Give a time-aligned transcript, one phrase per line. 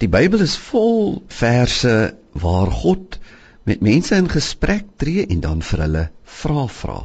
[0.00, 1.90] Die Bybel is vol verse
[2.32, 3.18] waar God
[3.68, 6.04] met mense in gesprek tree en dan vir hulle
[6.40, 7.00] vra vra.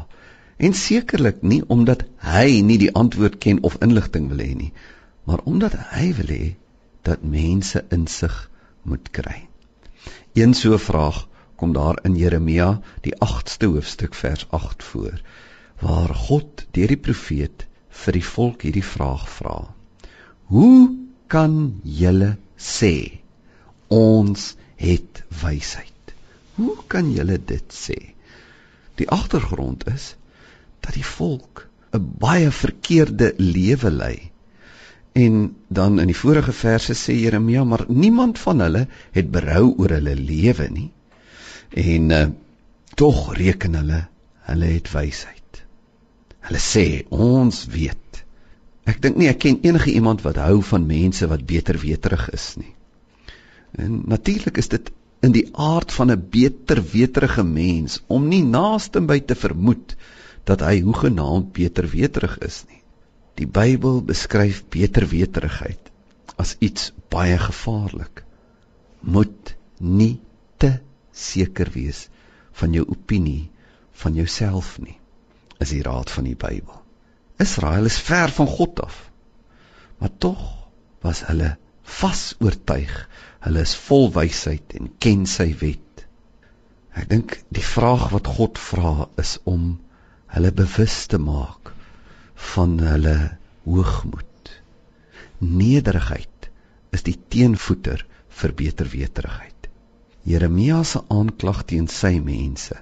[0.57, 4.69] En sekerlik nie omdat hy nie die antwoord ken of inligting wil hê nie,
[5.27, 6.45] maar omdat hy wil hê
[7.03, 8.37] dat mense insig
[8.87, 9.41] moet kry.
[10.39, 11.25] Een so vraag
[11.59, 12.69] kom daar in Jeremia
[13.03, 15.19] die 8ste hoofstuk vers 8 voor
[15.83, 17.67] waar God deur die profeet
[18.05, 19.59] vir die volk hierdie vraag vra.
[20.47, 20.95] Hoe
[21.27, 23.21] kan julle sê
[23.87, 26.13] ons het wysheid.
[26.55, 27.97] Hoe kan julle dit sê?
[28.95, 30.15] Die agtergrond is
[30.79, 34.31] dat die volk 'n baie verkeerde lewe lei.
[35.15, 39.89] En dan in die vorige verse sê Jeremia, maar niemand van hulle het berou oor
[39.89, 40.91] hulle lewe nie.
[41.69, 42.25] En uh,
[42.95, 44.07] tog reken hulle
[44.49, 45.63] hulle het wysheid.
[46.39, 48.04] Hulle sê ons weet
[48.85, 52.53] Ek dink nie ek ken enige iemand wat hou van mense wat beter weterig is
[52.61, 52.73] nie.
[53.81, 54.91] En natuurlik is dit
[55.25, 59.95] in die aard van 'n beter weterige mens om nie naaste by te vermoed
[60.43, 62.81] dat hy hoegenaamd beter weterig is nie.
[63.35, 65.91] Die Bybel beskryf beter weterigheid
[66.37, 68.23] as iets baie gevaarlik.
[69.01, 70.19] Moet nie
[70.57, 70.79] te
[71.11, 72.07] seker wees
[72.51, 73.49] van jou opinie
[73.91, 74.99] van jouself nie.
[75.59, 76.84] Is die raad van die Bybel.
[77.37, 79.11] Israel is ver van God af.
[79.97, 80.41] Maar tog
[81.01, 82.93] was hulle vas oortuig.
[83.45, 86.05] Hulle is vol wysheid en ken sy wet.
[86.95, 89.75] Ek dink die vraag wat God vra is om
[90.35, 91.73] hulle bewus te maak
[92.53, 93.17] van hulle
[93.67, 94.51] hoogmoed.
[95.39, 96.49] Nederigheid
[96.95, 98.05] is die teenvoeter
[98.39, 99.69] vir beter weterigheid.
[100.25, 102.79] Jeremia se aanklag teen sy mense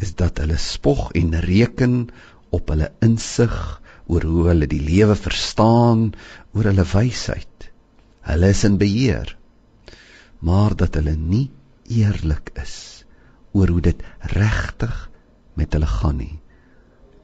[0.00, 1.96] is dat hulle spog en reken
[2.56, 3.56] op hulle insig
[4.10, 6.10] oor hoe hulle die lewe verstaan,
[6.54, 7.70] oor hulle wysheid.
[8.26, 9.36] Hulle is in beheer.
[10.40, 11.50] Maar dat hulle nie
[11.90, 13.04] eerlik is
[13.52, 14.02] oor hoe dit
[14.34, 14.96] regtig
[15.58, 16.36] met hulle gaan nie.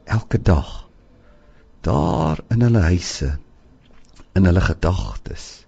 [0.04, 0.86] Elke dag
[1.86, 3.36] daar in hulle huise,
[4.34, 5.66] in hulle gedagtes.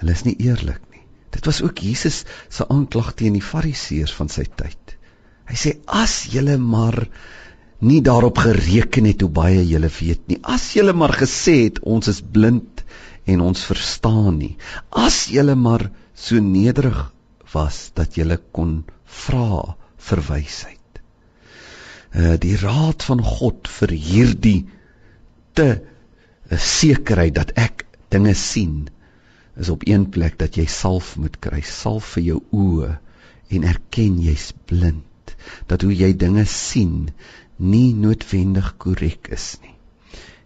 [0.00, 1.04] Hulle is nie eerlik nie.
[1.36, 4.96] Dit was ook Jesus se aanklag teen die Fariseërs van sy tyd.
[5.48, 7.02] Hy sê as julle maar
[7.78, 10.38] nie daarop gereken het hoe baie julle weet nie.
[10.42, 12.82] As julle maar gesê het ons is blind
[13.28, 14.56] en ons verstaan nie.
[14.90, 16.98] As julle maar so nederig
[17.52, 19.76] was dat julle kon vra
[20.08, 21.02] vir wysheid.
[22.14, 24.60] Uh die raad van God vir hierdie
[25.54, 28.88] te uh, sekerheid dat ek dinge sien
[29.58, 32.94] is op een plek dat jy salf moet kry, salf vir jou oë
[33.54, 35.07] en erken jy's blind
[35.70, 37.08] dat hoe jy dinge sien
[37.58, 39.74] nie noodwendig korrek is nie.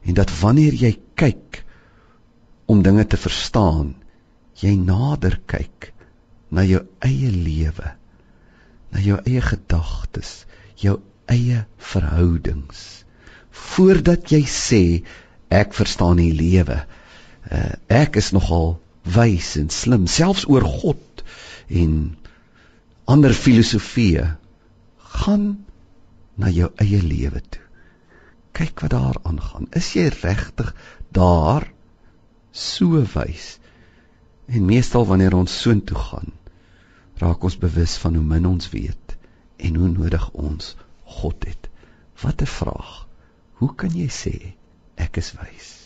[0.08, 1.62] En dat wanneer jy kyk
[2.66, 3.94] om dinge te verstaan,
[4.62, 5.92] jy nader kyk
[6.52, 7.94] na jou eie lewe,
[8.92, 10.42] na jou eie gedagtes,
[10.76, 10.98] jou
[11.30, 13.02] eie verhoudings
[13.52, 14.82] voordat jy sê
[15.52, 16.78] ek verstaan die lewe.
[17.52, 21.24] Uh, ek is nogal wys en slim selfs oor God
[21.68, 22.14] en
[23.10, 24.28] ander filosofieë
[25.12, 25.64] gaan
[26.40, 27.64] na jou eie lewe toe.
[28.56, 29.68] Kyk wat daar aangaan.
[29.76, 30.72] Is jy regtig
[31.12, 31.68] daar
[32.52, 33.58] so wys?
[34.46, 36.32] En meestal wanneer ons soontoe gaan,
[37.22, 39.16] raak ons bewus van hoe min ons weet
[39.62, 40.74] en hoe nodig ons
[41.18, 41.68] God het.
[42.22, 43.06] Wat 'n vraag.
[43.60, 44.54] Hoe kan jy sê
[44.96, 45.81] ek is wys?